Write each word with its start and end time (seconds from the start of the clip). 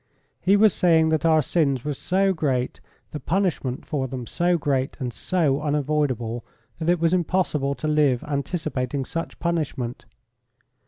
He 0.39 0.57
was 0.57 0.73
saying 0.73 1.09
that 1.09 1.27
our 1.27 1.43
sins 1.43 1.85
were 1.85 1.93
so 1.93 2.33
great, 2.33 2.79
the 3.11 3.19
punishment 3.19 3.85
for 3.85 4.07
them 4.07 4.25
so 4.25 4.57
great 4.57 4.97
and 4.99 5.13
so 5.13 5.61
unavoidable, 5.61 6.43
that 6.79 6.89
it 6.89 6.99
was 6.99 7.13
impossible 7.13 7.75
to 7.75 7.87
live 7.87 8.23
anticipating 8.23 9.05
such 9.05 9.37
punishment. 9.37 10.05